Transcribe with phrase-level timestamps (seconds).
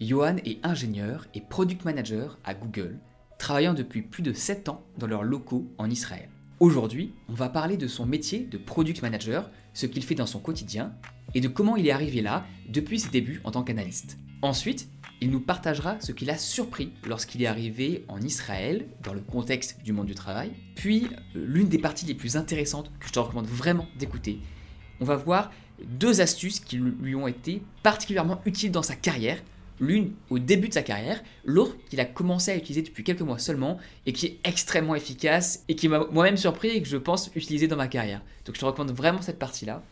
[0.00, 3.00] Johan est ingénieur et product manager à Google,
[3.36, 6.28] travaillant depuis plus de 7 ans dans leurs locaux en Israël.
[6.60, 10.38] Aujourd'hui, on va parler de son métier de product manager, ce qu'il fait dans son
[10.38, 10.92] quotidien,
[11.34, 14.18] et de comment il est arrivé là depuis ses débuts en tant qu'analyste.
[14.40, 14.88] Ensuite,
[15.20, 19.82] il nous partagera ce qu'il a surpris lorsqu'il est arrivé en Israël, dans le contexte
[19.82, 20.52] du monde du travail.
[20.76, 24.38] Puis, euh, l'une des parties les plus intéressantes que je te recommande vraiment d'écouter,
[25.00, 25.50] on va voir
[25.84, 29.42] deux astuces qui lui ont été particulièrement utiles dans sa carrière
[29.80, 33.38] l'une au début de sa carrière, l'autre qu'il a commencé à utiliser depuis quelques mois
[33.38, 37.30] seulement et qui est extrêmement efficace et qui m'a moi-même surpris et que je pense
[37.34, 38.22] utiliser dans ma carrière.
[38.44, 39.82] Donc je te recommande vraiment cette partie-là.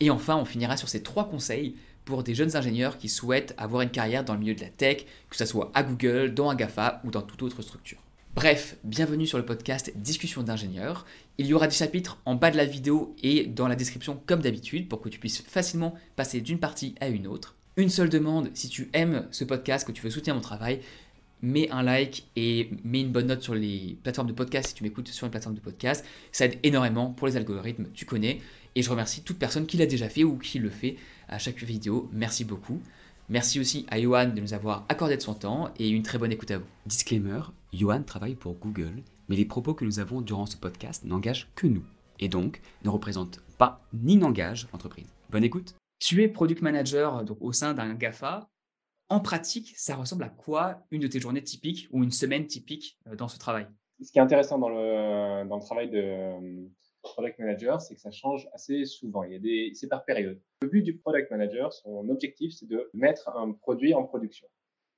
[0.00, 1.74] Et enfin, on finira sur ces trois conseils
[2.04, 5.04] pour des jeunes ingénieurs qui souhaitent avoir une carrière dans le milieu de la tech,
[5.28, 6.56] que ce soit à Google, dans un
[7.04, 7.98] ou dans toute autre structure.
[8.34, 11.04] Bref, bienvenue sur le podcast Discussion d'ingénieurs.
[11.36, 14.40] Il y aura des chapitres en bas de la vidéo et dans la description comme
[14.40, 17.56] d'habitude pour que tu puisses facilement passer d'une partie à une autre.
[17.76, 20.80] Une seule demande, si tu aimes ce podcast, que tu veux soutenir mon travail,
[21.40, 24.82] mets un like et mets une bonne note sur les plateformes de podcast si tu
[24.82, 26.04] m'écoutes sur une plateforme de podcast.
[26.32, 28.40] Ça aide énormément pour les algorithmes, tu connais.
[28.74, 30.96] Et je remercie toute personne qui l'a déjà fait ou qui le fait
[31.28, 32.08] à chaque vidéo.
[32.12, 32.80] Merci beaucoup.
[33.28, 36.32] Merci aussi à Johan de nous avoir accordé de son temps et une très bonne
[36.32, 36.66] écoute à vous.
[36.86, 37.40] Disclaimer,
[37.72, 41.68] Johan travaille pour Google, mais les propos que nous avons durant ce podcast n'engagent que
[41.68, 41.84] nous
[42.18, 45.06] et donc ne représentent pas ni n'engagent l'entreprise.
[45.30, 48.50] Bonne écoute tu es product manager au sein d'un GAFA.
[49.08, 52.98] En pratique, ça ressemble à quoi une de tes journées typiques ou une semaine typique
[53.06, 53.66] euh, dans ce travail?
[54.02, 56.68] Ce qui est intéressant dans le, travail de euh,
[57.02, 59.24] product manager, c'est que ça change assez souvent.
[59.24, 60.40] Il y a des, c'est par période.
[60.62, 64.48] Le but du product manager, son objectif, c'est de mettre un produit en production.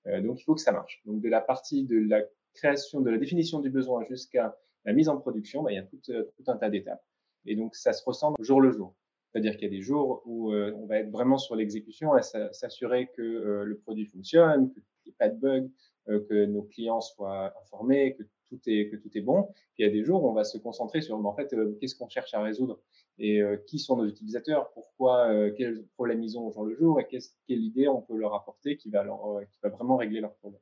[0.07, 1.01] Euh, donc, il faut que ça marche.
[1.05, 2.23] Donc, de la partie de la
[2.55, 5.83] création, de la définition du besoin jusqu'à la mise en production, bah, il y a
[5.83, 6.01] tout,
[6.47, 7.03] un tas d'étapes.
[7.47, 8.95] Et donc, ça se ressent jour le jour.
[9.33, 12.23] C'est-à-dire qu'il y a des jours où euh, on va être vraiment sur l'exécution et
[12.23, 15.71] s'assurer que euh, le produit fonctionne, qu'il n'y ait pas de bugs,
[16.09, 19.49] euh, que nos clients soient informés, que tout est que tout est bon.
[19.79, 22.09] Il y a des jours où on va se concentrer sur en fait qu'est-ce qu'on
[22.09, 22.79] cherche à résoudre
[23.19, 27.07] et qui sont nos utilisateurs, pourquoi quels problèmes ils ont au jour le jour et
[27.07, 27.23] quelle
[27.63, 30.61] idée on peut leur apporter qui va leur qui va vraiment régler leurs problèmes.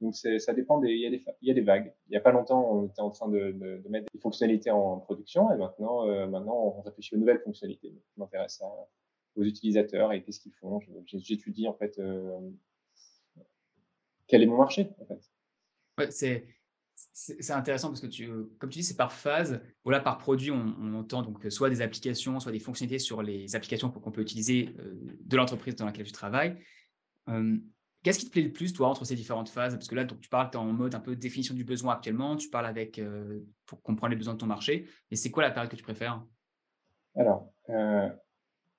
[0.00, 1.92] Donc ça dépend des il y a des vagues.
[2.08, 5.52] Il y a pas longtemps, on était en train de, mettre des fonctionnalités en production
[5.52, 7.92] et maintenant euh, maintenant on réfléchit aux nouvelles fonctionnalités.
[7.92, 8.62] je m'intéresse
[9.36, 10.80] aux utilisateurs et qu'est-ce qu'ils font.
[11.04, 12.38] J'étudie en fait euh,
[14.26, 15.20] quel est mon marché en fait.
[17.12, 19.60] C'est intéressant parce que tu, comme tu dis, c'est par phase.
[19.84, 23.90] Voilà, par produit, on, entend donc soit des applications, soit des fonctionnalités sur les applications
[23.90, 26.56] qu'on peut utiliser euh, de l'entreprise dans laquelle tu travailles.
[28.02, 29.74] Qu'est-ce qui te plaît le plus, toi, entre ces différentes phases?
[29.74, 31.94] Parce que là, donc, tu parles, tu es en mode un peu définition du besoin
[31.94, 34.86] actuellement, tu parles avec euh, pour comprendre les besoins de ton marché.
[35.10, 36.24] Et c'est quoi la période que tu préfères?
[37.14, 38.08] Alors, euh,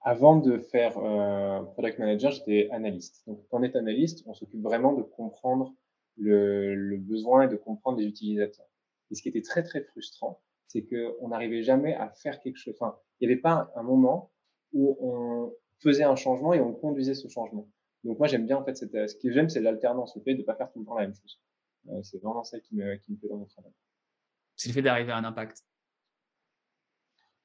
[0.02, 3.22] avant de faire euh, product manager, j'étais analyste.
[3.28, 5.72] Donc, quand on est analyste, on s'occupe vraiment de comprendre
[6.18, 8.66] le, le, besoin et de comprendre les utilisateurs.
[9.12, 12.74] Et ce qui était très, très frustrant, c'est qu'on n'arrivait jamais à faire quelque chose.
[12.80, 14.32] Enfin, il n'y avait pas un moment
[14.74, 17.68] où on faisait un changement et on conduisait ce changement.
[18.04, 20.40] Donc moi j'aime bien en fait cette, ce que j'aime c'est l'alternance, le fait de
[20.40, 21.40] ne pas faire tout le temps la même chose.
[21.90, 23.72] Euh, c'est vraiment ça qui me, qui me fait dans mon travail.
[24.56, 25.64] C'est le fait d'arriver à un impact.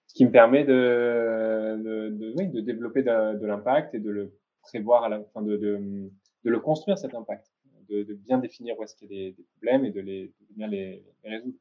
[0.07, 4.11] Ce qui me permet de, de, de, oui, de développer de, de l'impact et de
[4.11, 6.11] le prévoir à la fin, de, de,
[6.45, 7.51] le construire cet impact,
[7.89, 10.55] de, bien définir où est-ce qu'il y a des, des, problèmes et de, les, de
[10.55, 11.59] bien les, les résoudre.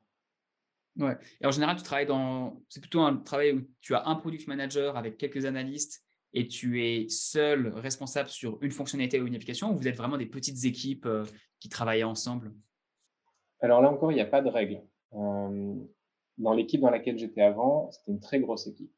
[0.98, 1.18] Ouais.
[1.42, 2.62] Et en général, tu travailles dans.
[2.70, 6.05] C'est plutôt un travail où tu as un product manager avec quelques analystes
[6.36, 10.18] et tu es seul responsable sur une fonctionnalité ou une application ou vous êtes vraiment
[10.18, 11.24] des petites équipes euh,
[11.62, 12.54] qui travaillent ensemble?
[13.62, 14.84] Alors là encore, il n'y a pas de règle.
[15.14, 15.74] Euh,
[16.38, 18.92] dans l'équipe dans laquelle j'étais avant, c'était une très grosse équipe.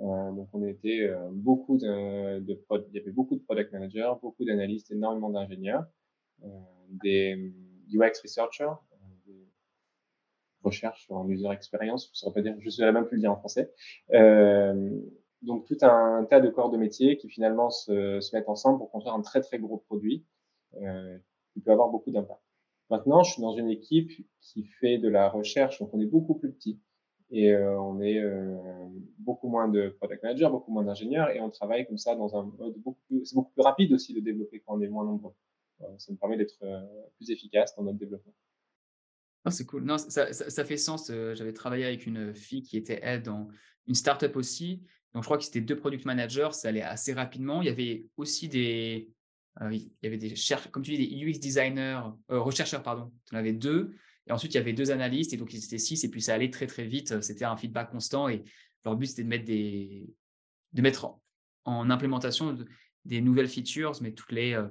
[0.00, 4.46] Euh, donc on était beaucoup de, de il y avait beaucoup de product managers, beaucoup
[4.46, 5.84] d'analystes, énormément d'ingénieurs,
[6.88, 7.52] des
[7.92, 8.72] UX researchers,
[9.26, 9.46] des
[10.62, 13.22] recherches sur user experience, je ne saurais pas dire, je ne saurais même plus le
[13.22, 13.74] dire en français.
[15.42, 18.90] Donc tout un tas de corps de métier qui finalement se, se mettent ensemble pour
[18.90, 20.24] construire un très très gros produit
[20.76, 21.18] euh,
[21.52, 22.40] qui peut avoir beaucoup d'impact.
[22.90, 26.34] Maintenant, je suis dans une équipe qui fait de la recherche, donc on est beaucoup
[26.34, 26.80] plus petit
[27.30, 28.56] et euh, on est euh,
[29.18, 32.44] beaucoup moins de product managers, beaucoup moins d'ingénieurs et on travaille comme ça dans un
[32.58, 35.34] mode beaucoup plus, c'est beaucoup plus rapide aussi de développer quand on est moins nombreux.
[35.98, 36.58] ça me permet d'être
[37.16, 38.34] plus efficace dans notre développement.
[39.44, 39.84] Oh, c'est cool.
[39.84, 41.12] Non, ça, ça, fait sens.
[41.34, 43.48] J'avais travaillé avec une fille qui était elle dans
[43.86, 44.82] une startup aussi
[45.14, 47.62] donc, je crois que c'était deux product managers, ça allait assez rapidement.
[47.62, 49.08] Il y avait aussi des,
[49.62, 50.34] euh, il y avait des
[50.70, 53.12] comme tu dis, des UX designers, euh, rechercheurs, pardon.
[53.26, 53.94] Tu en avais deux.
[54.26, 56.34] Et ensuite, il y avait deux analystes, et donc ils étaient six, et puis ça
[56.34, 57.20] allait très, très vite.
[57.22, 58.44] C'était un feedback constant, et
[58.84, 60.06] leur but, c'était de mettre, des,
[60.74, 61.18] de mettre
[61.64, 62.56] en, implémentation
[63.06, 64.68] des nouvelles features, mais toutes les, euh,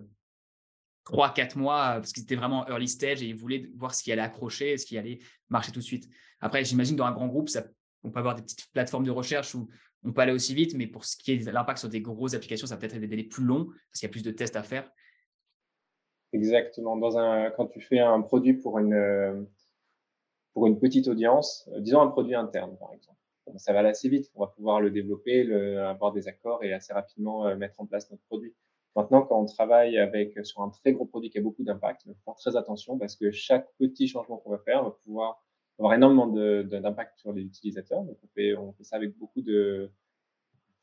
[1.06, 4.22] 3-4 mois parce qu'ils étaient vraiment early stage et ils voulaient voir ce qui allait
[4.22, 5.20] accrocher, ce qui allait
[5.50, 6.10] marcher tout de suite.
[6.42, 7.64] Après, j'imagine dans un grand groupe, ça,
[8.04, 9.70] on peut avoir des petites plateformes de recherche où
[10.04, 12.34] on peut aller aussi vite, mais pour ce qui est de l'impact sur des grosses
[12.34, 14.56] applications, ça peut-être être des délais plus longs parce qu'il y a plus de tests
[14.56, 14.90] à faire.
[16.34, 16.98] Exactement.
[16.98, 19.48] Dans un, quand tu fais un produit pour une,
[20.54, 23.20] pour une petite audience, euh, disons un produit interne par exemple,
[23.58, 24.30] ça va aller assez vite.
[24.36, 28.12] On va pouvoir le développer, avoir des accords et assez rapidement euh, mettre en place
[28.12, 28.54] notre produit.
[28.96, 32.14] Maintenant, quand on travaille avec sur un très gros produit qui a beaucoup d'impact, il
[32.14, 35.47] faut faire très attention parce que chaque petit changement qu'on va faire va pouvoir
[35.80, 38.04] avoir énormément d'impact sur les utilisateurs.
[38.04, 39.92] Donc, on fait, ça avec beaucoup de,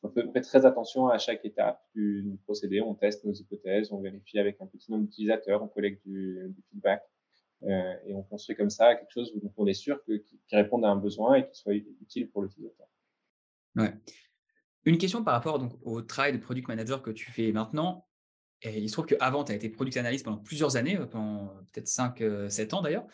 [0.03, 2.81] on fait, très attention à chaque étape du, procédé.
[2.81, 7.03] On teste nos hypothèses, on vérifie avec un petit nombre d'utilisateurs, on collecte du, feedback
[7.65, 10.85] euh, et on construit comme ça quelque chose où on est sûr que, qui réponde
[10.85, 12.87] à un besoin et qui soit utile pour l'utilisateur.
[13.77, 13.95] Ouais.
[14.85, 18.07] Une question par rapport donc, au travail de product manager que tu fais maintenant.
[18.63, 22.23] Il se trouve qu'avant, tu as été product analyst pendant plusieurs années, pendant peut-être 5-7
[22.23, 23.07] euh, ans d'ailleurs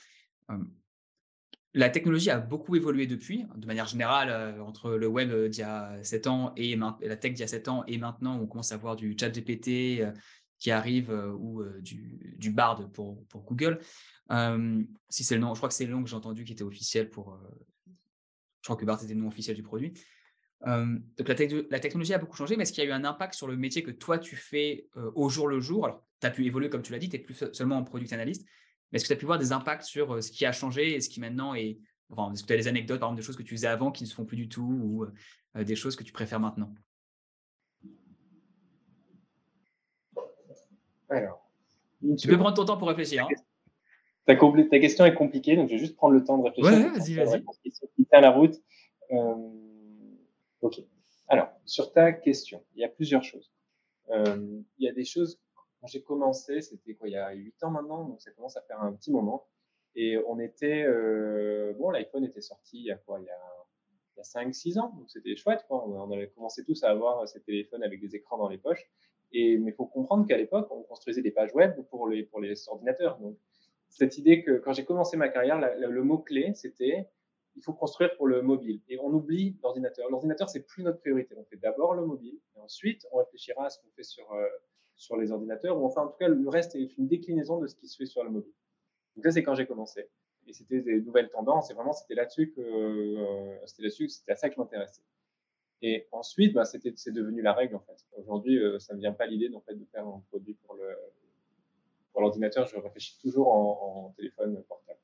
[1.73, 5.65] la technologie a beaucoup évolué depuis, de manière générale, euh, entre le web d'il y
[5.65, 8.73] a 7 ans et la tech d'il y a 7 ans et maintenant, on commence
[8.73, 10.13] à voir du chat GPT euh,
[10.59, 13.79] qui arrive euh, ou du, Bard pour, pour Google.
[15.09, 16.65] si c'est le nom, je crois que c'est le nom que j'ai entendu qui était
[16.65, 17.39] officiel pour.
[17.87, 19.93] je crois que Bard était le nom officiel du produit.
[20.67, 21.35] donc la,
[21.71, 23.57] la, technologie a beaucoup changé, mais est-ce qu'il y a eu un impact sur le
[23.57, 25.85] métier que toi tu fais au jour le jour?
[25.85, 28.13] Alors, tu as pu évoluer, comme tu l'as dit, tu n'es plus seulement en product
[28.13, 28.45] analyst,
[28.91, 30.95] mais est-ce que tu as pu voir des impacts sur euh, ce qui a changé
[30.95, 31.79] et ce qui maintenant est.
[32.11, 33.93] Enfin, est-ce que tu as des anecdotes, par exemple, des choses que tu faisais avant
[33.93, 36.75] qui ne se font plus du tout ou euh, des choses que tu préfères maintenant?
[41.09, 41.49] Alors.
[42.19, 43.25] Tu peux prendre ton temps pour réfléchir.
[43.25, 43.35] Hein.
[44.25, 46.73] Ta, ta, question est compliquée, donc je vais juste prendre le temps de réfléchir.
[46.73, 47.45] Ouais, vas-y, vas-y.
[47.95, 48.57] Qui tient la route.
[49.13, 49.35] Euh,
[50.63, 50.81] ok.
[51.29, 53.53] Alors, sur ta question, il y a plusieurs choses.
[54.09, 55.39] il y a des choses
[55.81, 58.63] quand j'ai commencé, c'était quoi, il y a 8 ans maintenant, donc ça commence à
[58.63, 59.47] faire un petit moment.
[59.95, 63.67] Et on était, euh, bon, l'iPhone était sorti il y a quoi, il y a,
[64.15, 65.87] il y a 5-6 ans, donc c'était chouette, quoi.
[65.87, 68.89] On avait commencé tous à avoir ces téléphones avec des écrans dans les poches.
[69.33, 72.41] Et, mais il faut comprendre qu'à l'époque, on construisait des pages web pour les, pour
[72.41, 73.19] les ordinateurs.
[73.19, 73.37] Donc,
[73.89, 77.09] cette idée que quand j'ai commencé ma carrière, le mot-clé, c'était
[77.57, 78.81] il faut construire pour le mobile.
[78.89, 80.09] Et on oublie l'ordinateur.
[80.11, 81.35] L'ordinateur, c'est plus notre priorité.
[81.37, 84.47] On fait d'abord le mobile, et ensuite, on réfléchira à ce qu'on fait sur, euh,
[85.01, 87.75] sur les ordinateurs, ou enfin en tout cas le reste est une déclinaison de ce
[87.75, 88.53] qui se fait sur le mobile.
[89.17, 90.09] Donc ça c'est quand j'ai commencé.
[90.47, 94.37] Et c'était des nouvelles tendances, et vraiment c'était là-dessus que euh, c'était là-dessus, c'était à
[94.37, 95.01] ça que je m'intéressais.
[95.81, 97.97] Et ensuite, bah, c'était, c'est devenu la règle en fait.
[98.19, 100.75] Aujourd'hui, euh, ça ne me vient pas l'idée en fait de faire un produit pour
[100.75, 100.85] le
[102.13, 102.67] pour l'ordinateur.
[102.67, 104.99] Je réfléchis toujours en, téléphone portable.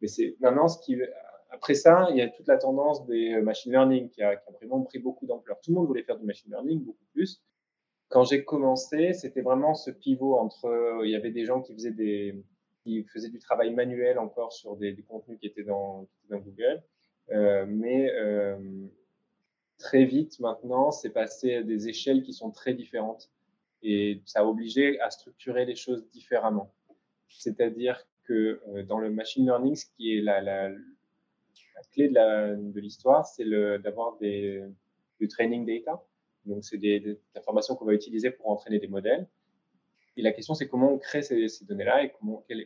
[0.00, 0.96] Mais c'est maintenant ce qui
[1.50, 5.00] après ça, il y a toute la tendance des machine learning qui a vraiment pris
[5.00, 5.60] beaucoup d'ampleur.
[5.60, 7.42] Tout le monde voulait faire du machine learning beaucoup plus.
[8.10, 11.72] Quand j'ai commencé, c'était vraiment ce pivot entre, euh, il y avait des gens qui
[11.74, 12.34] faisaient des,
[12.82, 16.82] qui faisaient du travail manuel encore sur des, contenus qui étaient dans, Google,
[17.30, 18.58] euh, mais euh,
[19.78, 23.30] très vite maintenant, c'est passé à des échelles qui sont très différentes
[23.82, 26.72] et ça a obligé à structurer les choses différemment.
[27.28, 32.80] C'est-à-dire que euh, dans le machine learning, ce qui est la, la, la clé de
[32.80, 33.48] l'histoire, c'est
[33.78, 34.62] d'avoir des
[35.18, 36.02] du training data.
[36.46, 39.28] Donc, c'est des, informations qu'on va utiliser pour entraîner des modèles.
[40.16, 42.12] Et la question, c'est comment on crée ces, données-là et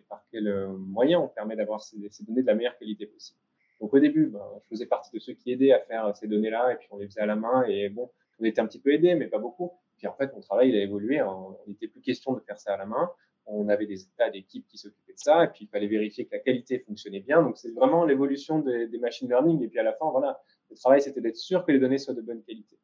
[0.08, 3.38] par quel euh, moyen on permet d'avoir ces, données de la meilleure qualité possible.
[3.80, 6.72] Donc, au début, ben, je faisais partie de ceux qui aidaient à faire ces données-là
[6.72, 8.92] et puis on les faisait à la main et bon, on était un petit peu
[8.92, 9.72] aidés, mais pas beaucoup.
[9.98, 11.20] Puis en fait, mon travail, il a évolué.
[11.22, 13.10] On n'était plus question de faire ça à la main.
[13.46, 16.34] On avait des tas d'équipes qui s'occupaient de ça et puis il fallait vérifier que
[16.34, 17.42] la qualité fonctionnait bien.
[17.42, 19.62] Donc, c'est vraiment l'évolution des, des machine learning.
[19.62, 20.40] Et puis à la fin, voilà,
[20.70, 22.78] le travail, c'était d'être sûr que les données soient de bonne qualité.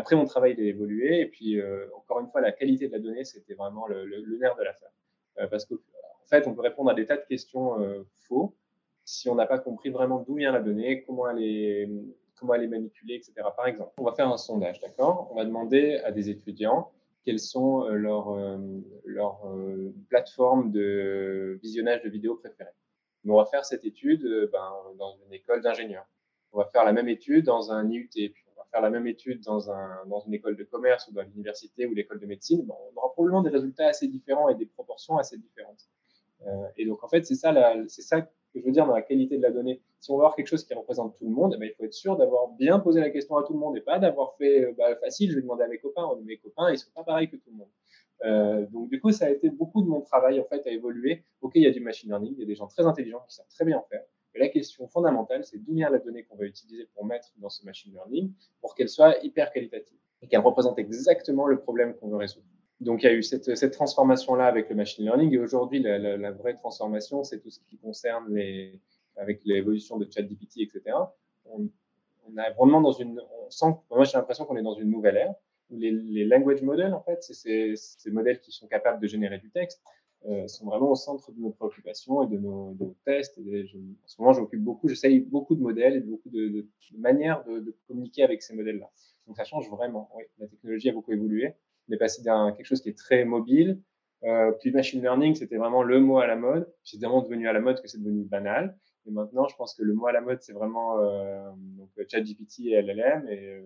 [0.00, 2.92] Après, mon travail il a évolué et puis euh, encore une fois, la qualité de
[2.92, 4.06] la donnée, c'était vraiment le,
[4.38, 4.88] nerf de l'affaire.
[5.38, 5.76] Euh, parce qu'en
[6.24, 8.56] fait, on peut répondre à des tas de questions euh, faux
[9.04, 11.90] si on n'a pas compris vraiment d'où vient la donnée, comment elle est,
[12.34, 13.34] comment elle est manipulée, etc.
[13.54, 15.28] Par exemple, on va faire un sondage, d'accord?
[15.32, 16.90] On va demander à des étudiants
[17.24, 18.38] quelles sont leurs
[19.04, 19.42] leur,
[20.08, 22.70] plateformes de visionnage de vidéos préférées.
[23.26, 26.06] on va faire cette étude ben, dans une école d'ingénieurs.
[26.52, 28.08] On va faire la même étude dans un IUT,
[28.70, 31.94] faire la même étude dans, un, dans une école de commerce ou dans l'université ou
[31.94, 35.88] l'école de médecine, on aura probablement des résultats assez différents et des proportions assez différentes.
[36.46, 37.52] Euh, et donc, en fait, c'est ça,
[37.88, 39.80] c'est ça que je veux dire dans la qualité de la donnée.
[40.00, 41.84] Si on veut avoir quelque chose qui représente tout le monde, eh ben, il faut
[41.84, 44.64] être sûr d'avoir bien posé la question à tout le monde et pas d'avoir fait
[44.64, 46.08] euh, bah, facile, je vais demander à mes copains.
[46.24, 47.68] Mes copains, ils sont pas pareils que tout le monde.
[48.24, 51.24] Euh, donc, du coup, ça a été beaucoup de mon travail, en fait, à évoluer.
[51.40, 53.34] OK, il y a du machine learning, il y a des gens très intelligents qui
[53.34, 54.02] savent très bien en faire.
[54.34, 57.64] La question fondamentale, c'est d'où vient la donnée qu'on va utiliser pour mettre dans ce
[57.64, 62.16] machine learning pour qu'elle soit hyper qualitative et qu'elle représente exactement le problème qu'on veut
[62.16, 62.46] résoudre.
[62.80, 65.34] donc, il y a eu cette, cette transformation-là avec le machine learning.
[65.34, 68.80] Et aujourd'hui, la, la, la, vraie transformation, c'est tout ce qui concerne les,
[69.16, 70.96] avec l'évolution de ChatGPT, etc.
[71.46, 71.68] On,
[72.26, 75.16] on est vraiment dans une, on sent, moi j'ai l'impression qu'on est dans une nouvelle
[75.16, 75.34] ère
[75.70, 79.06] où les, les language models, en fait, c'est ces, ces, modèles qui sont capables de
[79.06, 79.82] générer du texte,
[80.28, 83.38] euh, sont vraiment au centre de nos préoccupations et de nos, de nos tests.
[83.38, 86.66] En ce moment, j'occupe beaucoup, j'essaye beaucoup de modèles et de beaucoup de, de,
[86.98, 88.90] manières de, communiquer avec ces modèles-là.
[89.26, 90.10] Donc ça change vraiment.
[90.16, 91.54] Oui, la technologie a beaucoup évolué.
[91.88, 93.80] On est passé d'un quelque chose qui est très mobile,
[94.24, 96.70] euh, puis machine learning, c'était vraiment le mot à la mode.
[96.82, 98.76] C'est vraiment devenu à la mode que c'est devenu banal.
[99.06, 102.66] Et maintenant, je pense que le mot à la mode, c'est vraiment euh, donc ChatGPT
[102.66, 103.28] et LLM.
[103.28, 103.62] Et euh,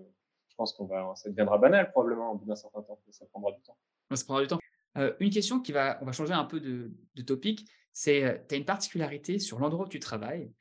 [0.49, 2.99] je pense qu'on va, ça deviendra banal probablement au bout d'un certain temps.
[3.11, 3.77] Ça prendra du temps.
[4.15, 4.59] Ça prendra du temps.
[4.97, 6.91] Euh, une question qui va, on va changer un peu de,
[7.23, 10.53] topic, c'est, euh, tu as une particularité sur l'endroit où tu travailles.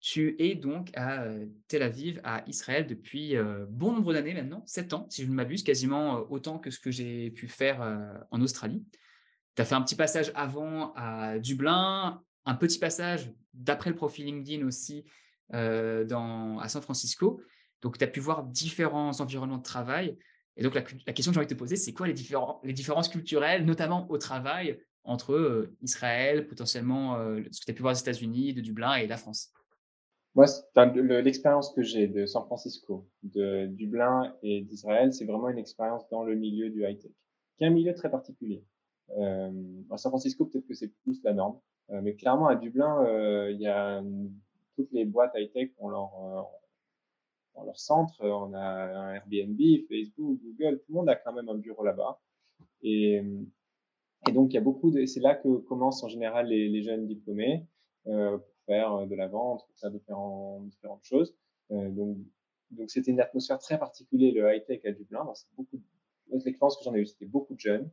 [0.00, 3.36] Tu es donc à euh, Tel Aviv, à Israël, depuis
[3.68, 6.90] bon nombre d'années maintenant, 7 ans, si je ne m'abuse, quasiment autant que ce que
[6.90, 7.80] j'ai pu faire
[8.30, 8.84] en Australie.
[9.54, 14.26] Tu as fait un petit passage avant à Dublin, un petit passage, d'après le profil
[14.26, 15.04] LinkedIn aussi,
[15.50, 17.40] dans, à San Francisco.
[17.80, 20.18] Donc, tu as pu voir différents environnements de travail.
[20.56, 23.64] Et donc, la, question que j'ai envie de te poser, c'est quoi les, différences culturelles,
[23.64, 27.16] notamment au travail, entre Israël, potentiellement
[27.50, 29.52] ce que tu as pu voir aux États-Unis, de Dublin et la France?
[30.34, 30.46] Moi,
[31.22, 36.24] l'expérience que j'ai de San Francisco, de Dublin et d'Israël, c'est vraiment une expérience dans
[36.24, 37.12] le milieu du high-tech,
[37.56, 38.64] qui est un milieu très particulier.
[39.18, 39.50] Euh,
[39.90, 41.58] à San Francisco, peut-être que c'est plus la norme,
[41.90, 44.02] euh, mais clairement à Dublin, euh, il y a
[44.74, 46.48] toutes les boîtes high-tech ont leur,
[47.56, 48.16] euh, leur centre.
[48.22, 52.20] On a un Airbnb, Facebook, Google, tout le monde a quand même un bureau là-bas.
[52.82, 53.22] Et,
[54.28, 56.82] et donc, il y a beaucoup de, c'est là que commencent en général les, les
[56.82, 57.66] jeunes diplômés.
[58.08, 61.34] Euh, faire euh, de la vente, faire différentes, différentes choses.
[61.70, 62.18] Euh, donc,
[62.70, 65.28] donc c'était une atmosphère très particulière, le high-tech à Dublin.
[65.34, 65.80] C'est beaucoup,
[66.30, 67.90] l'expérience que j'en ai eu, c'était beaucoup de jeunes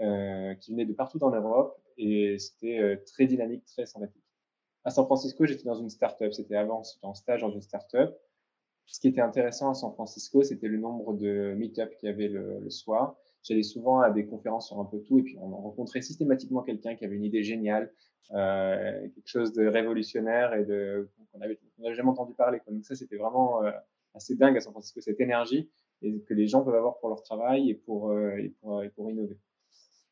[0.00, 4.22] euh, qui venaient de partout dans l'Europe et c'était euh, très dynamique, très sympathique.
[4.84, 6.32] À San Francisco, j'étais dans une start-up.
[6.32, 8.18] C'était avant, c'était en stage dans une start-up.
[8.90, 12.28] Ce qui était intéressant à San Francisco, c'était le nombre de meet-up qu'il y avait
[12.28, 13.16] le, le soir.
[13.42, 16.94] J'allais souvent à des conférences sur un peu tout et puis on rencontrait systématiquement quelqu'un
[16.96, 17.92] qui avait une idée géniale,
[18.32, 22.60] euh, quelque chose de révolutionnaire et de qu'on avait, n'avait jamais entendu parler.
[22.68, 23.70] Donc ça, c'était vraiment euh,
[24.14, 25.70] assez dingue à San Francisco, cette énergie
[26.02, 28.90] et que les gens peuvent avoir pour leur travail et pour, euh, et pour, et
[28.90, 29.38] pour innover.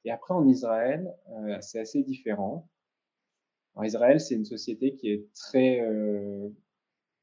[0.05, 2.69] Et après, en Israël, euh, c'est assez différent.
[3.75, 6.49] En Israël, c'est une société qui est très, euh,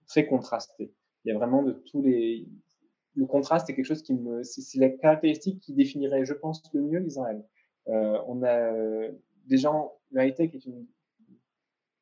[0.08, 0.94] très contrastée.
[1.26, 2.48] Il y a vraiment de tous les,
[3.16, 6.82] le contraste est quelque chose qui me, c'est la caractéristique qui définirait, je pense, le
[6.82, 7.44] mieux l'Israël.
[7.88, 8.72] Euh, on a
[9.46, 10.86] des gens, le high-tech est une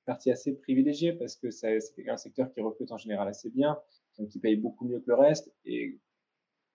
[0.05, 3.79] partie assez privilégiée parce que c'est un secteur qui recrute en général assez bien,
[4.17, 5.53] donc qui paye beaucoup mieux que le reste.
[5.65, 5.99] Et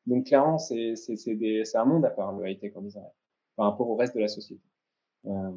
[0.06, 0.94] donc clairement, c'est
[1.74, 3.12] un monde à part le high-tech en Israël
[3.56, 4.62] par rapport au reste de la société.
[5.26, 5.50] Euh,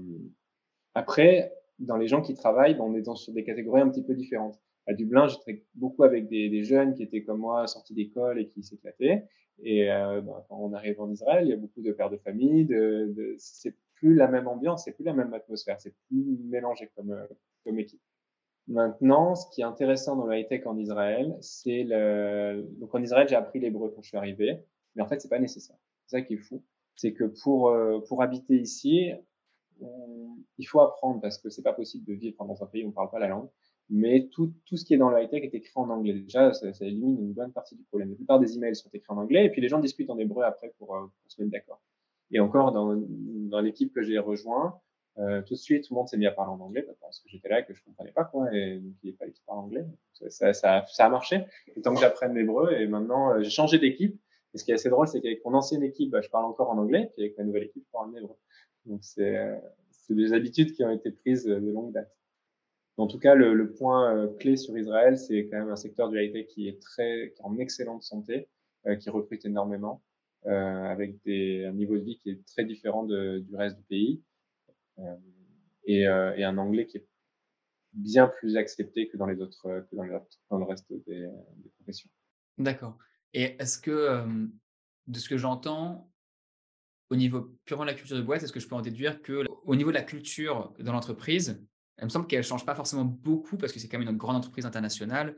[0.95, 4.15] après, dans les gens qui travaillent, on est dans, sur des catégories un petit peu
[4.15, 8.39] différentes à Dublin, j'étais beaucoup avec des, des, jeunes qui étaient comme moi, sortis d'école
[8.39, 9.27] et qui s'éclataient.
[9.63, 12.17] Et euh, ben, quand on arrive en Israël, il y a beaucoup de pères de
[12.17, 12.65] famille.
[12.65, 16.89] De, de c'est plus la même ambiance, c'est plus la même atmosphère, c'est plus mélangé
[16.95, 17.27] comme, euh,
[17.63, 18.01] comme équipe.
[18.67, 22.63] Maintenant, ce qui est intéressant dans le high-tech en Israël, c'est le...
[22.79, 24.59] Donc en Israël, j'ai appris l'hébreu quand je suis arrivé,
[24.95, 25.77] mais en fait, c'est pas nécessaire.
[26.07, 26.63] C'est ça qui est fou.
[26.95, 29.11] C'est que pour, euh, pour habiter ici,
[30.57, 32.91] il faut apprendre parce que c'est pas possible de vivre dans un pays où on
[32.91, 33.50] parle pas la langue
[33.91, 36.13] mais tout, tout ce qui est dans le high-tech est écrit en anglais.
[36.13, 38.10] Déjà, ça, ça, élimine une bonne partie du problème.
[38.10, 40.43] La plupart des emails sont écrits en anglais, et puis les gens discutent en hébreu
[40.43, 41.81] après pour, euh, pour se mettre d'accord.
[42.31, 44.79] Et encore, dans, dans l'équipe que j'ai rejoint,
[45.17, 47.27] euh, tout de suite, tout le monde s'est mis à parler en anglais parce que
[47.27, 49.86] j'étais là et que je comprenais pas quoi, et donc il fallait qu'il parle anglais.
[50.13, 51.43] Ça, ça, ça, a marché.
[51.75, 54.17] Le temps que j'apprenne l'hébreu, et maintenant euh, j'ai changé d'équipe.
[54.53, 56.69] Et ce qui est assez drôle, c'est qu'avec mon ancienne équipe, bah, je parle encore
[56.69, 58.36] en anglais, puis avec ma nouvelle équipe, je parle en hébreu.
[58.86, 59.55] Donc c'est euh,
[60.10, 62.12] des habitudes qui ont été prises de longue date.
[62.98, 66.21] En tout cas, le, point euh, clé sur Israël, c'est quand même un secteur du
[66.21, 68.50] high-tech qui est très, en excellente santé,
[68.86, 70.03] euh, qui recrute énormément,
[70.45, 74.21] euh, avec un niveau de vie qui est très différent du reste du pays,
[75.86, 77.07] et, un anglais qui est
[77.93, 82.10] bien plus accepté que dans le reste des, des professions.
[82.57, 82.98] D'accord.
[83.33, 84.24] Et est-ce que,
[85.07, 86.12] de ce que j'entends,
[87.10, 89.43] au niveau purement de la culture de boîte, est-ce que je peux en déduire que
[89.65, 91.62] au niveau de la culture dans l'entreprise,
[92.00, 94.17] il me semble qu'elle ne change pas forcément beaucoup parce que c'est quand même une
[94.17, 95.36] grande entreprise internationale.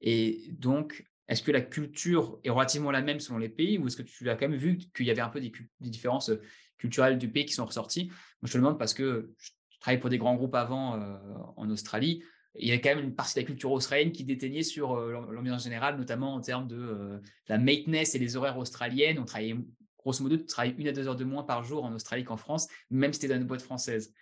[0.00, 3.96] Et donc, est-ce que la culture est relativement la même selon les pays ou est-ce
[3.96, 6.40] que tu as quand même vu qu'il y avait un peu des, différences euh,
[6.78, 8.06] culturelles du pays qui sont ressorties?
[8.06, 11.16] Moi, je te demande parce que je travaille pour des grands groupes avant euh,
[11.56, 12.22] en Australie.
[12.54, 15.12] il y a quand même une partie de la culture australienne qui déteignait sur euh,
[15.32, 19.18] l'ambiance générale, notamment en termes de la maintenance et les horaires australiennes.
[19.18, 19.56] On travaillait
[19.98, 22.68] grosso modo, tu une à deux heures de moins par jour en Australie qu'en France,
[22.90, 24.14] même si tu es dans une boîte française.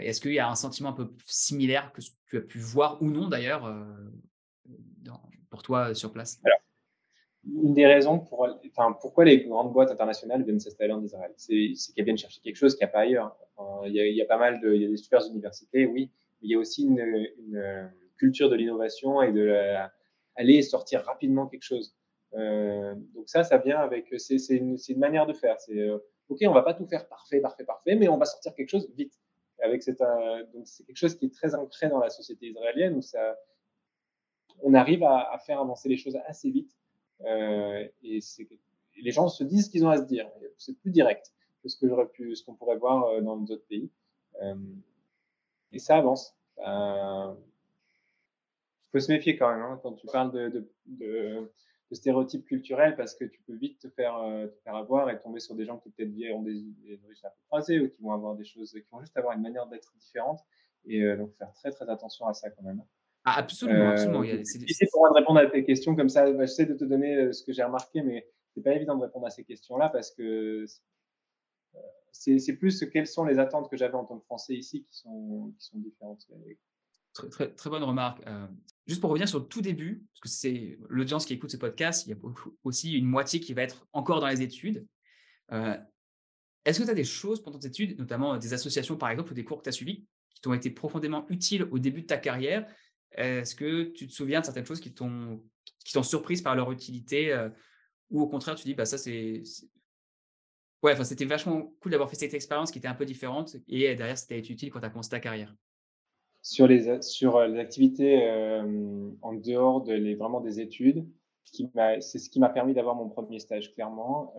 [0.00, 3.08] Est-ce qu'il y a un sentiment un peu similaire que tu as pu voir ou
[3.08, 3.72] non d'ailleurs
[5.48, 6.42] pour toi sur place?
[7.46, 8.48] Une des raisons pour,
[9.00, 12.74] pourquoi les grandes boîtes internationales viennent s'installer en Israël, c'est qu'elles viennent chercher quelque chose
[12.76, 13.36] qu'il n'y a pas ailleurs.
[13.86, 16.10] il, y a, pas mal de, y a des super universités, oui,
[16.42, 19.54] mais il y a aussi une, culture de l'innovation et de
[20.36, 21.94] aller sortir rapidement quelque chose.
[22.34, 25.60] Euh, donc ça, ça vient avec, c'est une, manière de faire.
[25.60, 25.98] C'est euh,
[26.28, 28.88] ok, on va pas tout faire parfait, parfait, parfait, mais on va sortir quelque chose
[28.96, 29.14] vite.
[29.62, 32.96] Avec cette, euh, donc c'est quelque chose qui est très ancré dans la société israélienne
[32.96, 33.38] où ça,
[34.62, 36.76] on arrive à, faire avancer les choses assez vite
[37.22, 38.20] euh, et,
[39.02, 40.28] les gens se disent ce qu'ils ont à se dire.
[40.58, 43.66] C'est plus direct que ce que j'aurais pu, ce qu'on pourrait voir euh, dans d'autres
[43.66, 43.90] pays.
[45.72, 46.36] Et ça avance.
[46.58, 47.34] Il
[48.92, 51.52] faut se méfier quand même hein, quand tu parles de, de, de,
[51.90, 55.40] de, stéréotypes culturels parce que tu peux vite te faire, te faire avoir et tomber
[55.40, 58.12] sur des gens qui peut-être ont des, des origines un peu croisées ou qui vont
[58.12, 60.40] avoir des choses, qui vont juste avoir une manière d'être différente.
[60.86, 62.82] Et donc faire très très attention à ça quand même.
[63.24, 64.22] Ah, absolument, absolument.
[64.44, 66.30] C'est pour moi de répondre à tes questions comme ça.
[66.32, 69.02] Bah, j'essaie de te donner euh, ce que j'ai remarqué, mais c'est pas évident de
[69.02, 70.64] répondre à ces questions-là parce que
[71.74, 71.78] euh,
[72.12, 75.52] c'est plus quelles sont les attentes que j'avais en tant que Français ici qui sont,
[75.58, 76.26] qui sont différentes.
[77.12, 78.26] Très, très, très bonne remarque.
[78.26, 78.46] Euh,
[78.90, 82.06] juste pour revenir sur le tout début, parce que c'est l'audience qui écoute ce podcast,
[82.06, 82.16] il y a
[82.64, 84.84] aussi une moitié qui va être encore dans les études.
[86.64, 89.34] Est-ce que tu as des choses pendant tes études, notamment des associations par exemple ou
[89.34, 90.04] des cours que tu as suivis,
[90.34, 92.66] qui t'ont été profondément utiles au début de ta carrière?
[93.12, 95.40] Est-ce que tu te souviens de certaines choses qui t'ont
[96.02, 97.48] surprise par leur utilité euh,
[98.10, 99.42] ou au contraire tu dis bah ça c'est
[100.82, 104.18] ouais c'était vachement cool d'avoir fait cette expérience qui était un peu différente et derrière
[104.18, 105.54] c'était utile quand tu as commencé ta carrière?
[106.42, 111.06] Sur les sur euh, les activités euh, en dehors de les vraiment des études,
[111.44, 114.34] c'est ce qui m'a permis d'avoir mon premier stage clairement.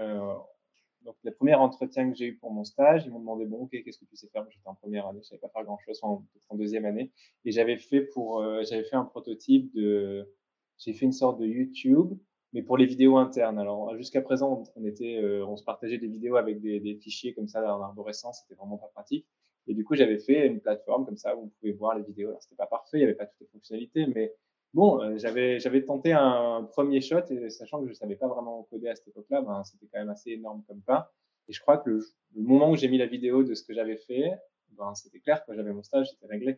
[1.03, 3.71] Donc, le premier entretien que j'ai eu pour mon stage, ils m'ont demandé bon, ok,
[3.71, 4.45] qu'est-ce que tu sais faire?
[4.49, 7.11] J'étais en première année, je savais pas faire grand-chose, en, en deuxième année,
[7.43, 10.31] et j'avais fait pour, euh, j'avais fait un prototype de,
[10.77, 12.13] j'ai fait une sorte de YouTube,
[12.53, 13.57] mais pour les vidéos internes.
[13.57, 17.33] Alors, jusqu'à présent, on, était, euh, on se partageait des vidéos avec des, des fichiers
[17.33, 19.25] comme ça en arborescence, c'était vraiment pas pratique.
[19.67, 22.29] Et du coup, j'avais fait une plateforme comme ça où on pouvait voir les vidéos.
[22.29, 24.33] Alors, c'était pas parfait, il y avait pas toutes les fonctionnalités, mais
[24.73, 28.63] Bon, euh, j'avais j'avais tenté un premier shot et sachant que je savais pas vraiment
[28.69, 31.11] coder à cette époque-là, ben, c'était quand même assez énorme comme pas.
[31.49, 32.01] Et je crois que le,
[32.35, 34.31] moment où j'ai mis la vidéo de ce que j'avais fait,
[34.77, 36.57] ben, c'était clair que j'avais mon stage, c'était réglé.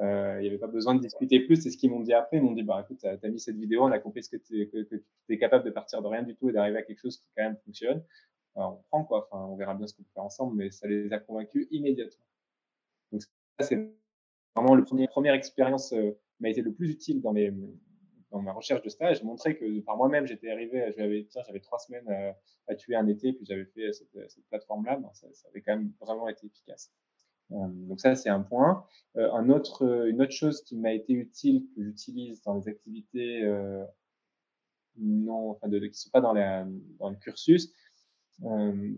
[0.00, 1.56] Euh, il n'y avait pas besoin de discuter plus.
[1.56, 2.38] C'est ce qu'ils m'ont dit après.
[2.38, 4.38] Ils m'ont dit, bah écoute, tu as, mis cette vidéo, on a compris ce que
[4.38, 4.96] tu que, que
[5.28, 7.44] es capable de partir de rien du tout et d'arriver à quelque chose qui quand
[7.44, 8.02] même fonctionne.
[8.56, 9.28] Alors, on prend quoi.
[9.30, 12.24] Enfin, on verra bien ce qu'on peut faire ensemble, mais ça les a convaincus immédiatement.
[13.62, 13.90] C'est
[14.54, 17.52] vraiment le premier première expérience euh, m'a été le plus utile dans, mes,
[18.30, 19.22] dans ma recherche de stage.
[19.22, 21.26] Montrer que par moi-même, j'étais arrivé, j'avais,
[21.60, 22.08] trois semaines
[22.68, 24.10] à, tuer un été, puis j'avais fait cette,
[24.48, 24.96] plateforme-là.
[24.96, 26.92] Ben, ça, avait quand même vraiment été efficace.
[27.52, 28.86] Euh, donc ça, c'est un point.
[29.16, 33.44] Euh, un autre, une autre chose qui m'a été utile, que j'utilise dans les activités
[33.44, 33.84] euh,
[34.96, 36.64] non, enfin de, qui ne sont pas dans, les,
[36.98, 37.72] dans le cursus,
[38.44, 38.94] euh,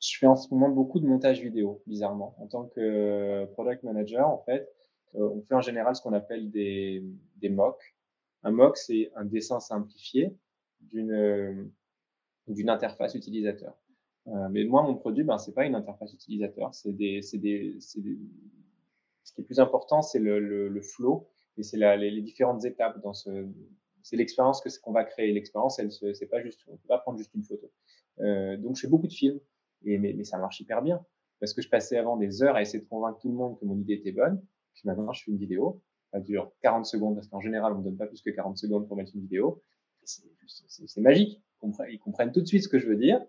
[0.00, 2.34] je fais en ce moment beaucoup de montage vidéo, bizarrement.
[2.38, 4.68] En tant que product manager, en fait,
[5.14, 7.04] euh, on fait en général ce qu'on appelle des,
[7.36, 7.96] des mocks.
[8.42, 10.34] Un mock, c'est un dessin simplifié
[10.80, 11.64] d'une euh,
[12.48, 13.74] d'une interface utilisateur.
[14.26, 17.76] Euh, mais moi, mon produit, ben, c'est pas une interface utilisateur, c'est des, c'est des,
[17.80, 18.18] c'est des,
[19.24, 22.64] ce qui est plus important, c'est le, le, le flow et c'est les, les, différentes
[22.64, 23.46] étapes dans ce,
[24.02, 25.32] c'est l'expérience que qu'on va créer.
[25.32, 27.70] L'expérience, elle, c'est pas juste, on peut pas prendre juste une photo.
[28.20, 29.40] Euh, donc, je fais beaucoup de films
[29.84, 31.04] et mais, mais ça marche hyper bien
[31.38, 33.64] parce que je passais avant des heures à essayer de convaincre tout le monde que
[33.64, 34.42] mon idée était bonne
[34.80, 35.82] puis maintenant, je fais une vidéo.
[36.12, 38.88] Ça dure 40 secondes parce qu'en général, on ne donne pas plus que 40 secondes
[38.88, 39.62] pour mettre une vidéo.
[40.04, 41.40] C'est magique.
[41.90, 43.20] Ils comprennent tout de suite ce que je veux dire.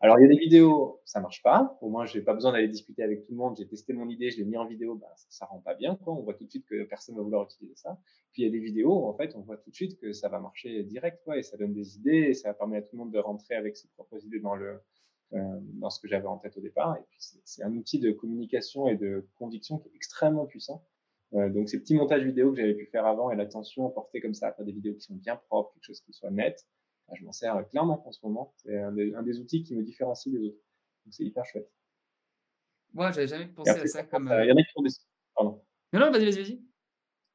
[0.00, 1.78] Alors, il y a des vidéos, ça marche pas.
[1.80, 3.56] Au moins, j'ai pas besoin d'aller discuter avec tout le monde.
[3.56, 4.94] J'ai testé mon idée, je l'ai mis en vidéo.
[4.94, 6.12] Bah, ça, ça rend pas bien, quoi.
[6.12, 7.98] On voit tout de suite que personne va vouloir utiliser ça.
[8.32, 10.28] Puis, il y a des vidéos, en fait, on voit tout de suite que ça
[10.28, 11.38] va marcher direct, quoi.
[11.38, 13.76] Et ça donne des idées et ça permet à tout le monde de rentrer avec
[13.76, 14.80] ses propres idées dans le,
[15.32, 16.96] dans ce que j'avais en tête au départ.
[16.96, 20.84] Et puis, c'est un outil de communication et de conviction qui est extrêmement puissant.
[21.34, 24.34] Euh, donc ces petits montages vidéo que j'avais pu faire avant et l'attention portée comme
[24.34, 26.66] ça, faire des vidéos qui sont bien propres, quelque chose qui soit net,
[27.08, 28.54] bah, je m'en sers clairement en ce moment.
[28.56, 30.58] C'est un, des outils qui me différencie des autres.
[31.04, 31.70] Donc c'est hyper chouette.
[32.94, 34.32] Moi, j'avais jamais pensé à ça comme.
[34.42, 34.90] Il y en a qui font des.
[35.34, 35.62] Pardon.
[35.92, 36.62] Non, non, vas-y, vas-y, vas-y.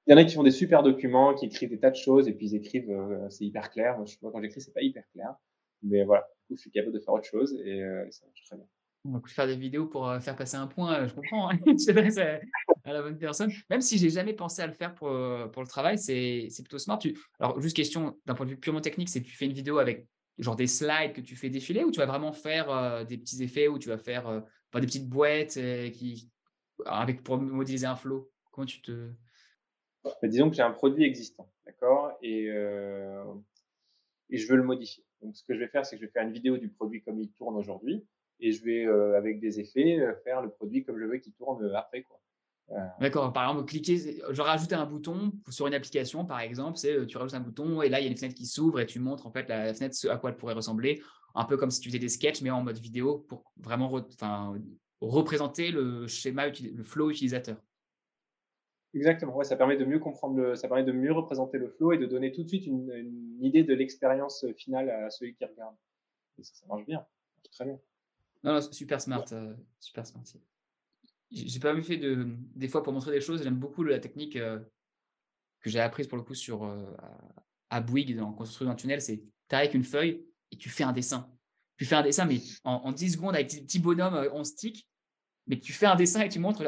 [0.07, 2.27] Il y en a qui font des super documents, qui écrivent des tas de choses
[2.27, 3.97] et puis ils écrivent, euh, c'est hyper clair.
[3.97, 5.35] Moi, je, quand j'écris, c'est pas hyper clair.
[5.83, 8.25] Mais voilà, du coup, je suis capable de faire autre chose et, euh, et ça
[8.25, 8.65] marche très bien.
[9.03, 11.49] On va faire des vidéos pour euh, faire passer un point, euh, je comprends.
[11.49, 11.57] Hein.
[11.65, 12.39] je
[12.83, 13.51] à la bonne personne.
[13.69, 15.09] Même si j'ai jamais pensé à le faire pour,
[15.51, 16.99] pour le travail, c'est plutôt smart.
[16.99, 17.17] Tu...
[17.39, 19.79] Alors, juste question d'un point de vue purement technique, c'est que tu fais une vidéo
[19.79, 23.43] avec genre des slides que tu fais défiler ou tu vas vraiment faire des petits
[23.43, 25.59] effets où tu vas faire des petites boîtes
[25.93, 26.31] qui,
[26.85, 28.31] avec, pour modéliser un flow?
[28.51, 29.11] Comment tu te.
[30.03, 32.17] Bah, disons que j'ai un produit existant, d'accord?
[32.23, 35.03] Et, et je veux le modifier.
[35.21, 37.01] Donc, ce que je vais faire, c'est que je vais faire une vidéo du produit
[37.03, 38.05] comme il tourne aujourd'hui
[38.39, 42.01] et je vais, avec des effets, faire le produit comme je veux qu'il tourne après.
[42.01, 42.19] Quoi.
[42.99, 43.33] D'accord.
[43.33, 47.17] Par exemple, cliquer, je rajouter un bouton sur une application, par exemple, c'est euh, tu
[47.17, 49.27] rajoutes un bouton et là il y a une fenêtre qui s'ouvre et tu montres
[49.27, 51.01] en fait la fenêtre à quoi elle pourrait ressembler,
[51.35, 53.91] un peu comme si tu faisais des sketchs mais en mode vidéo pour vraiment
[55.01, 57.57] représenter le schéma, le flow utilisateur.
[58.93, 59.35] Exactement.
[59.35, 61.97] Ouais, ça permet de mieux comprendre le, ça permet de mieux représenter le flow et
[61.97, 65.75] de donner tout de suite une, idée de l'expérience finale à celui qui regarde.
[66.41, 67.05] Ça, marche bien.
[67.51, 67.79] Très bien.
[68.43, 70.23] Non, super smart, euh, super smart
[71.31, 73.43] j'ai pas vu fait de, des fois pour montrer des choses.
[73.43, 74.59] J'aime beaucoup la technique euh,
[75.61, 76.85] que j'ai apprise pour le coup sur, euh,
[77.69, 79.01] à, Bouygues dans construire un tunnel.
[79.01, 81.29] C'est tu avec une feuille et tu fais un dessin.
[81.77, 84.87] Tu fais un dessin, mais en, 10 secondes avec des petits bonhommes euh, en stick.
[85.47, 86.63] Mais tu fais un dessin et tu montres.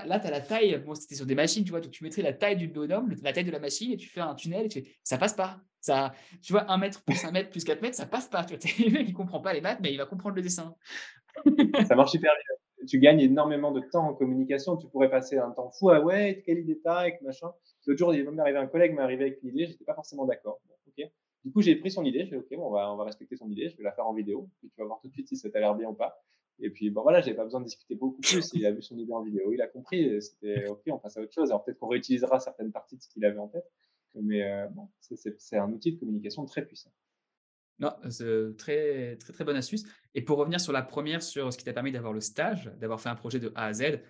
[0.00, 0.82] Tu as la taille.
[0.84, 1.80] Bon, c'était sur des machines, tu vois.
[1.80, 4.20] Donc tu mettrais la taille du bonhomme, la taille de la machine et tu fais
[4.20, 5.60] un tunnel et tu fais, ça passe pas.
[6.42, 8.44] Tu vois, 1 mètre plus 1 mètre plus 4 mètres, ça passe pas.
[8.44, 10.74] Tu vois, le mec, il comprend pas les maths, mais il va comprendre le dessin.
[11.88, 14.76] ça marche super bien tu gagnes énormément de temps en communication.
[14.76, 17.52] Tu pourrais passer un temps fou à ouais, quelle idée t'as, machin.
[17.86, 20.24] L'autre jour, il m'est arrivé un collègue m'est arrivé avec une idée, j'étais pas forcément
[20.24, 20.60] d'accord.
[21.44, 23.36] Du coup, j'ai pris son idée, j'ai dit, ok, bon, on va, on va respecter
[23.36, 25.28] son idée, je vais la faire en vidéo, puis tu vas voir tout de suite
[25.28, 26.18] si ça t'a l'air bien ou pas.
[26.60, 28.50] Et puis, bon, voilà, j'avais pas besoin de discuter beaucoup plus.
[28.54, 31.20] Il a vu son idée en vidéo, il a compris, c'était ok, on passe à
[31.20, 31.50] autre chose.
[31.50, 33.70] Alors peut-être qu'on réutilisera certaines parties de ce qu'il avait en tête,
[34.14, 36.92] mais euh, bon, c'est un outil de communication très puissant.
[37.80, 39.84] Non, c'est très, très, très bonne astuce.
[40.14, 43.00] Et pour revenir sur la première, sur ce qui t'a permis d'avoir le stage, d'avoir
[43.00, 44.00] fait un projet de A à Z,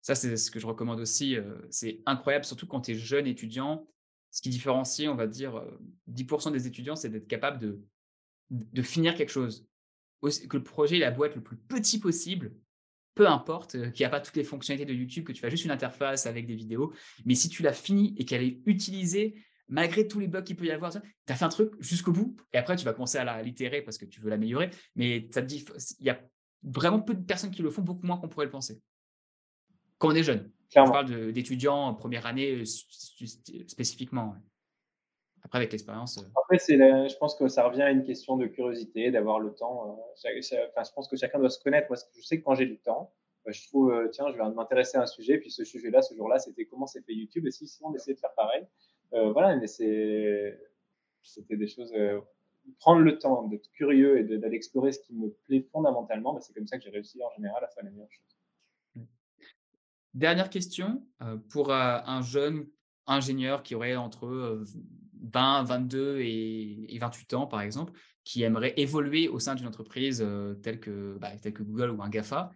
[0.00, 1.36] ça, c'est ce que je recommande aussi.
[1.70, 3.86] C'est incroyable, surtout quand tu es jeune étudiant.
[4.30, 5.62] Ce qui différencie, on va dire,
[6.10, 7.82] 10% des étudiants, c'est d'être capable de,
[8.50, 9.68] de finir quelque chose.
[10.22, 12.52] Que le projet, il a beau être le plus petit possible,
[13.14, 15.64] peu importe, qu'il n'y a pas toutes les fonctionnalités de YouTube, que tu fais juste
[15.64, 16.92] une interface avec des vidéos,
[17.24, 19.34] mais si tu l'as fini et qu'elle est utilisée
[19.68, 22.36] malgré tous les bugs qu'il peut y avoir, tu as fait un truc jusqu'au bout
[22.52, 24.70] et après tu vas commencer à l'itérer parce que tu veux l'améliorer.
[24.96, 25.64] Mais ça te dit,
[25.98, 26.20] il y a
[26.62, 28.80] vraiment peu de personnes qui le font, beaucoup moins qu'on pourrait le penser.
[29.98, 30.50] Quand on est jeune.
[30.70, 34.36] Je parle d'étudiants en première année euh, spécifiquement.
[35.52, 36.18] Après, avec l'expérience.
[36.18, 36.22] Euh.
[36.42, 39.98] Après, je pense que ça revient à une question de curiosité, d'avoir le temps.
[40.24, 41.88] Euh, enfin, je pense que chacun doit se connaître.
[41.90, 43.12] Moi, je sais que quand j'ai du temps,
[43.44, 46.38] bah, je trouve, tiens, je vais m'intéresser à un sujet, puis ce sujet-là, ce jour-là,
[46.38, 48.66] c'était comment c'est fait YouTube, et si, si on essayait de faire pareil.
[49.14, 50.58] Euh, voilà, mais c'est,
[51.22, 51.92] c'était des choses.
[51.94, 52.20] Euh,
[52.78, 56.54] prendre le temps d'être curieux et d'aller explorer ce qui me plaît fondamentalement, bah, c'est
[56.54, 59.06] comme ça que j'ai réussi en général à faire les meilleures choses.
[60.14, 62.66] Dernière question euh, pour un jeune
[63.06, 64.62] ingénieur qui aurait entre
[65.22, 67.92] 20, 22 et, 28 ans, par exemple,
[68.24, 70.24] qui aimerait évoluer au sein d'une entreprise
[70.62, 72.50] telle, que, bah, telle que Google ou un GAFA,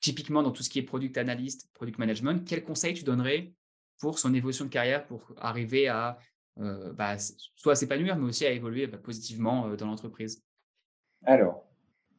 [0.00, 3.52] typiquement dans tout ce qui est product analyst, product management, quel conseil tu donnerais
[3.98, 6.18] pour son évolution de carrière, pour arriver à
[6.60, 7.16] euh, bah,
[7.56, 10.44] soit s'épanouir, mais aussi à évoluer bah, positivement euh, dans l'entreprise?
[11.24, 11.64] Alors,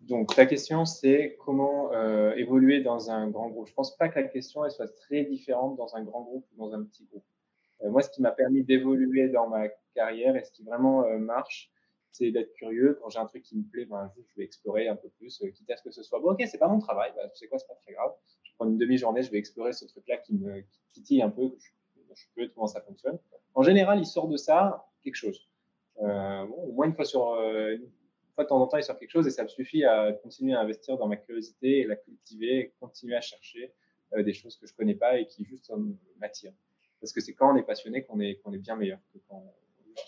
[0.02, 3.68] donc la question c'est comment euh, évoluer dans un grand groupe?
[3.68, 6.58] Je pense pas que la question elle soit très différente dans un grand groupe ou
[6.58, 7.24] dans un petit groupe.
[7.84, 11.72] Moi, ce qui m'a permis d'évoluer dans ma carrière et ce qui vraiment marche,
[12.12, 12.98] c'est d'être curieux.
[13.02, 15.70] Quand j'ai un truc qui me plaît, ben, je vais explorer un peu plus, quitte
[15.70, 16.32] à ce que ce soit bon.
[16.32, 18.14] Ok, c'est pas mon travail, bah, tu sais quoi, c'est pas très grave
[18.56, 21.70] prendre une demi-journée, je vais explorer ce truc-là qui me titille un peu, que je,
[22.10, 23.20] je suis curieux comment ça fonctionne.
[23.54, 25.48] En général, il sort de ça quelque chose.
[26.02, 27.90] Euh, bon, au moins une fois sur euh, une
[28.34, 30.54] fois de temps en temps, il sort quelque chose et ça me suffit à continuer
[30.54, 33.74] à investir dans ma curiosité et la cultiver et continuer à chercher
[34.14, 35.72] euh, des choses que je connais pas et qui juste
[36.18, 36.54] m'attirent.
[37.06, 39.44] Parce que c'est quand on est passionné qu'on est, bien meilleur que quand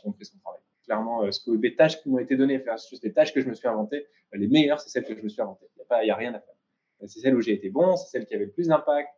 [0.03, 0.61] on, fait son travail.
[0.83, 3.47] Clairement, euh, ce que les tâches qui m'ont été données, juste les tâches que je
[3.47, 5.67] me suis inventées, les meilleures, c'est celles que je me suis inventées.
[5.77, 6.55] Il n'y a, rien à faire
[7.05, 9.09] c'est celle où j'ai été bon, c'est celle qui avait le plus d'impact,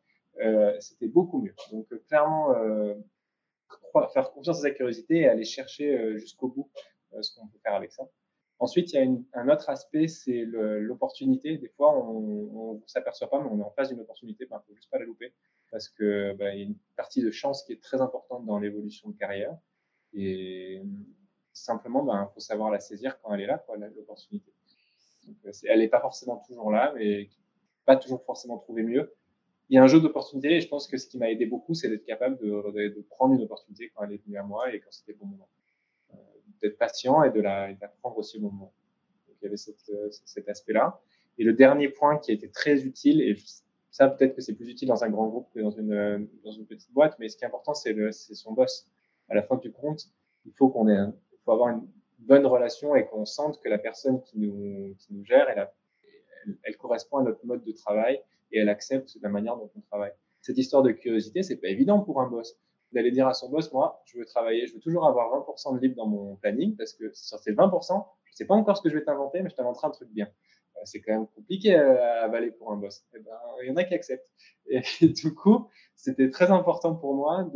[0.41, 1.55] euh, c'était beaucoup mieux.
[1.71, 2.95] Donc euh, clairement, euh,
[4.13, 6.69] faire confiance à sa curiosité et aller chercher euh, jusqu'au bout
[7.13, 8.07] euh, ce qu'on peut faire avec ça.
[8.59, 11.57] Ensuite, il y a un autre aspect, c'est l'opportunité.
[11.57, 14.59] Des fois, on ne s'aperçoit pas, mais on est en face d'une opportunité, il ne
[14.59, 15.33] faut juste pas la louper,
[15.71, 18.59] parce que bah, il y a une partie de chance qui est très importante dans
[18.59, 19.55] l'évolution de carrière.
[20.13, 20.81] Et
[21.53, 23.63] simplement, il ben, faut savoir la saisir quand elle est là,
[23.95, 24.51] l'opportunité.
[25.63, 27.29] Elle n'est pas forcément toujours là, mais
[27.85, 29.13] pas toujours forcément trouver mieux.
[29.69, 31.75] Il y a un jeu d'opportunités et je pense que ce qui m'a aidé beaucoup,
[31.75, 34.91] c'est d'être capable de, prendre une opportunité quand elle est venue à moi et quand
[34.91, 35.49] c'était bon moment.
[36.13, 36.17] Euh,
[36.61, 38.73] d'être patient et de la, prendre aussi au moment.
[39.27, 40.99] Donc, il y avait cette, euh, cet aspect-là.
[41.37, 43.35] Et le dernier point qui a été très utile, et
[43.91, 46.65] ça peut-être que c'est plus utile dans un grand groupe que dans une, dans une
[46.65, 47.93] petite boîte, mais ce qui est important, c'est
[48.35, 48.87] son boss.
[49.29, 50.05] À la fin du compte,
[50.45, 50.97] il faut qu'on ait,
[51.31, 51.87] il faut avoir une
[52.19, 55.69] bonne relation et qu'on sente que la personne qui nous, qui nous gère, elle,
[56.63, 58.21] elle, correspond à notre mode de travail
[58.51, 60.11] et elle accepte la manière dont on travaille.
[60.41, 62.57] Cette histoire de curiosité, c'est pas évident pour un boss
[62.91, 65.79] d'aller dire à son boss, moi, je veux travailler, je veux toujours avoir 20% de
[65.79, 68.89] libre dans mon planning parce que sur ces 20%, je sais pas encore ce que
[68.89, 70.27] je vais t'inventer, mais je t'inventerai un truc bien.
[70.79, 73.05] Euh, c'est quand même compliqué à avaler pour un boss.
[73.13, 74.29] Eh ben, il y en a qui acceptent.
[74.67, 77.49] Et, du coup, c'était très important pour moi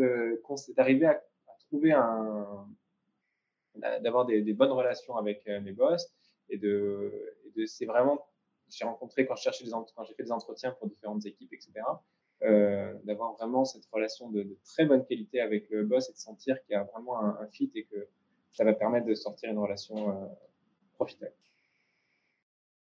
[0.75, 1.23] d'arriver à,
[1.67, 2.67] trouver un,
[4.01, 6.13] d'avoir des, bonnes relations avec euh, mes boss
[6.49, 7.11] et de,
[7.55, 8.27] de c'est vraiment,
[8.69, 11.71] j'ai rencontré quand je cherchais des quand j'ai fait des entretiens pour différentes équipes, etc.
[12.43, 16.17] Euh, d'avoir vraiment cette relation de, de, très bonne qualité avec le boss et de
[16.17, 18.07] sentir qu'il y a vraiment un, un, fit et que
[18.51, 20.25] ça va permettre de sortir une relation euh,
[20.95, 21.33] profitable.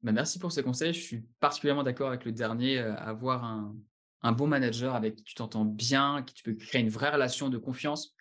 [0.06, 0.94] Bah merci pour ce conseil.
[0.94, 2.78] Je suis particulièrement d'accord avec le dernier.
[2.78, 7.10] Avoir un, bon manager avec qui tu t'entends bien, qui tu peux créer une vraie
[7.10, 8.16] relation de confiance,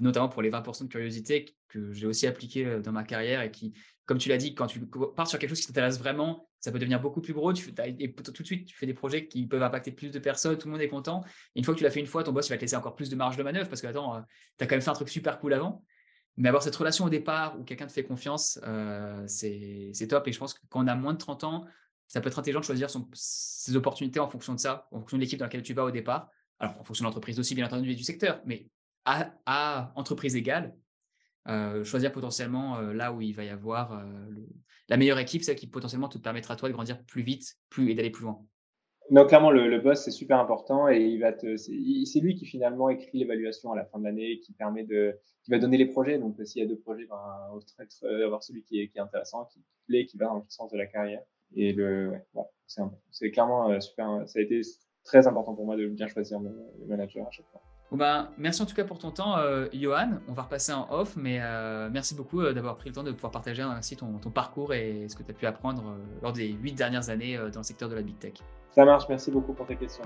[0.00, 3.74] notamment pour les 20% de curiosité que j'ai aussi appliqué dans ma carrière et qui,
[4.06, 6.80] comme tu l'as dit, quand tu pars sur quelque chose qui t'intéresse vraiment, ça peut
[6.80, 7.52] devenir beaucoup plus gros.
[7.52, 10.66] Et tout de suite, tu fais des projets qui peuvent impacter plus de personnes, tout
[10.66, 11.22] le monde est content.
[11.54, 12.96] Et une fois que tu l'as fait une fois, ton boss va te laisser encore
[12.96, 14.20] plus de marge de manœuvre parce que, attends,
[14.58, 15.84] tu as quand même fait un truc super cool avant.
[16.36, 18.58] Mais avoir cette relation au départ où quelqu'un te fait confiance,
[19.26, 20.26] c'est top.
[20.26, 21.64] Et je pense que quand on a moins de 30 ans,
[22.08, 25.22] ça peut être intelligent de choisir ses opportunités en fonction de ça, en fonction de
[25.22, 26.30] l'équipe dans laquelle tu vas au départ.
[26.58, 28.40] Alors, en fonction de l'entreprise aussi, bien entendu, et du secteur.
[28.46, 28.68] Mais
[29.04, 30.74] à, entreprise égale,
[31.48, 34.04] euh, choisir potentiellement euh, là où il va y avoir euh,
[34.88, 37.94] la meilleure équipe, celle qui potentiellement te permettra toi de grandir plus vite plus, et
[37.94, 38.44] d'aller plus loin.
[39.10, 42.88] Non, clairement, le, boss, c'est super important et il va te, c'est lui qui finalement
[42.88, 46.18] écrit l'évaluation à la fin de l'année, qui permet de, qui va donner les projets.
[46.18, 47.16] Donc, s'il y a deux projets, ben,
[48.24, 50.78] avoir celui qui est, qui est intéressant, qui plaît, qui va dans le sens de
[50.78, 51.22] la carrière.
[51.54, 52.44] Et le, ouais,
[53.10, 54.62] c'est clairement super, ça a été
[55.04, 56.50] très important pour moi de bien choisir le
[56.86, 57.62] manager à chaque fois.
[57.96, 60.18] Ben, merci en tout cas pour ton temps, euh, Johan.
[60.28, 63.12] On va repasser en off, mais euh, merci beaucoup euh, d'avoir pris le temps de
[63.12, 66.48] pouvoir partager ainsi ton, ton parcours et ce que tu as pu apprendre lors des
[66.48, 68.34] huit dernières années dans le secteur de la Big Tech.
[68.70, 70.04] Ça marche, merci beaucoup pour tes questions.